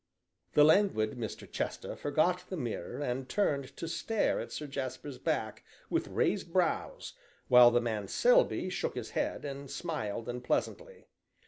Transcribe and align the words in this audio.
The 0.53 0.63
languid 0.63 1.11
Mr. 1.11 1.47
Chester 1.47 1.95
forgot 1.95 2.45
the 2.49 2.57
mirror, 2.57 3.01
and 3.03 3.29
turned 3.29 3.77
to 3.77 3.87
stare 3.87 4.39
at 4.39 4.51
Sir 4.51 4.65
Jasper's 4.65 5.19
back, 5.19 5.63
with 5.91 6.07
raised 6.07 6.51
brows, 6.51 7.13
while 7.49 7.69
the 7.69 7.81
man 7.81 8.07
Selby 8.07 8.71
shook 8.71 8.95
his 8.95 9.11
head, 9.11 9.45
and 9.45 9.69
smiled 9.69 10.27
unpleasantly. 10.27 11.05